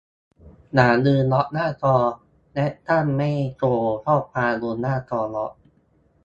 [0.73, 1.95] อย่าลืมล็อกหน้าจอ
[2.55, 5.53] และตั้งไม่โชว์ข้อความบนหน้าจอล็อก